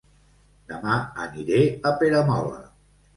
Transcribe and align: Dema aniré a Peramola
Dema 0.71 0.95
aniré 1.25 1.59
a 1.91 1.91
Peramola 1.99 2.59